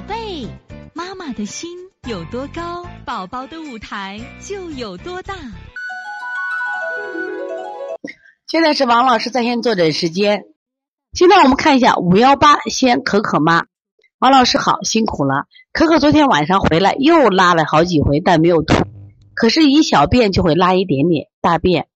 [0.00, 0.48] 宝贝，
[0.94, 1.68] 妈妈的心
[2.08, 5.34] 有多高，宝宝的舞台就有多大。
[8.46, 10.44] 现在是王老师在线坐诊时间。
[11.12, 13.66] 现在我们看一下五幺八先可可妈，
[14.20, 15.44] 王老师好，辛苦了。
[15.70, 18.82] 可可昨天晚上回来又拉了好几回，但没有吐，
[19.34, 21.88] 可是一小便就会拉一点点大便，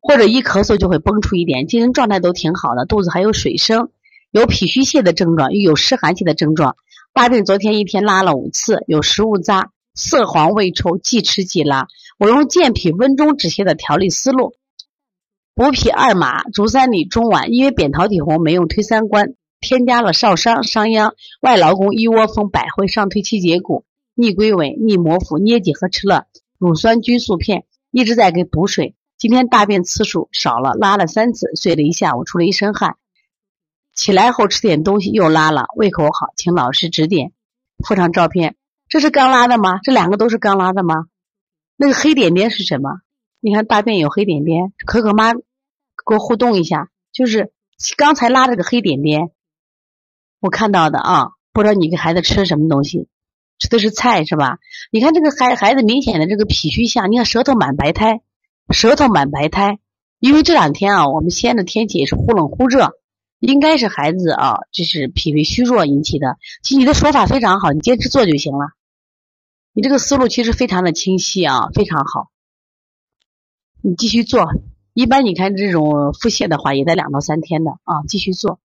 [0.00, 3.90] 或者一咳嗽就会崩出一点，精神状态都挺好的，肚子还有水声，
[4.30, 6.76] 有脾虚泻的症状，又有湿寒气的症状。
[7.14, 11.86] 大便昨天一天拉了五次，有食物渣，色黄味臭，即吃即拉。
[12.18, 14.56] 我用健脾温中止泻的调理思路。
[15.54, 23.84] 补脾二马、足三里、中脘，因为扁桃体红，没用推三关，添加了少商、商鞅、外劳宫、一窝蜂、百会、上推七节骨、
[24.16, 26.24] 逆归尾、逆摩腹、捏脊和吃了
[26.58, 28.96] 乳酸菌素片，一直在给补水。
[29.16, 32.96] 今天大便次数少了，拉了三次，睡了一下午，出了一身汗。
[33.94, 37.32] 起来后吃点东西又拉了，胃口好，请老师指点。
[37.86, 38.54] 附上照片，
[38.88, 39.80] 这是刚拉的吗？
[39.82, 41.06] 这两个都是刚拉的吗？
[41.76, 43.00] 那个黑点点是什么？
[43.40, 45.40] 你看大便有黑点点，可可妈给
[46.14, 47.52] 我互动一下，就是
[47.96, 49.32] 刚才拉这个黑点点，
[50.40, 53.08] 我看到的啊，不知道你给孩子吃什么东西，
[53.58, 54.58] 吃的是菜是吧？
[54.92, 58.22] 你看这个孩孩子明显的这个脾虚象，你看舌头满白苔，
[58.70, 59.78] 舌头满白苔，
[60.20, 62.92] 因为这两天啊，我们西安的天气也是忽冷忽热，
[63.46, 66.38] 应该是孩子啊，这是脾胃虚弱引起的。
[66.62, 68.68] 其实你的说法非常好，你坚持做就行了，
[69.74, 72.30] 你这个思路其实非常的清晰啊，非常好。
[73.82, 74.46] 你继续做，
[74.94, 78.02] 一般你看这种腹泻的话，也在两到三天的啊。
[78.08, 78.60] 继续做，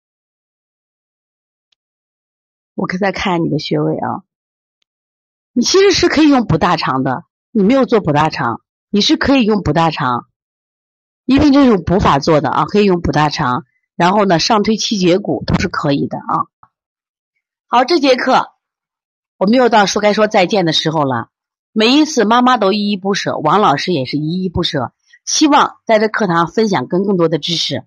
[2.76, 4.22] 我可再看你的穴位啊。
[5.54, 10.28] 你其实是可以用补大肠的，你没有做补大肠，你是可以用补大肠，
[11.26, 13.66] 因为这种补法做的啊，可以用补大肠。
[13.98, 16.46] 然后呢，上推七节骨都是可以的啊。
[17.66, 18.52] 好，这节课
[19.38, 21.30] 我们又到说该说再见的时候了。
[21.74, 24.94] 每一次妈妈都依依不舍，王老师也是依依不舍。
[25.26, 27.84] 希望在这课堂分享更更多的知识，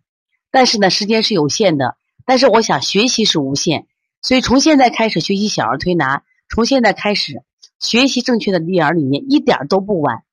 [0.50, 1.96] 但是呢，时间是有限的。
[2.26, 3.86] 但是我想学习是无限，
[4.20, 7.42] 所以从现在开始学习小儿推拿，从现在开始
[7.78, 10.24] 学习正确的育儿理念，一点都不晚。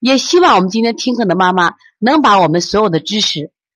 [0.00, 3.52] 也希望我们今天听课的妈妈能把我们所有的知识，